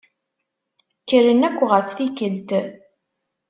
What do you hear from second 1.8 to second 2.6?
tikkelt.